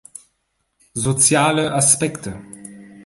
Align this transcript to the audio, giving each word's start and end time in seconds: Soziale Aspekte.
Soziale 0.95 1.71
Aspekte. 1.71 2.41